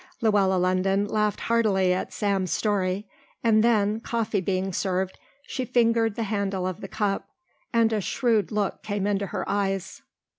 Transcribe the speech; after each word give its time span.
Luella 0.19 0.57
London 0.57 1.05
laughed 1.07 1.41
heartily 1.41 1.93
at 1.93 2.11
Sam's 2.11 2.51
story 2.51 3.05
and 3.43 3.63
then, 3.63 3.93
the 3.93 3.99
coffee 3.99 4.41
being 4.41 4.73
served, 4.73 5.19
she 5.43 5.63
fingered 5.63 6.15
the 6.15 6.23
handle 6.23 6.65
of 6.65 6.81
the 6.81 6.87
cup 6.87 7.27
and 7.71 7.93
a 7.93 8.01
shrewd 8.01 8.51
look 8.51 8.81
came 8.81 9.05
into 9.05 9.27
her 9.27 9.47
eyes. 9.47 10.01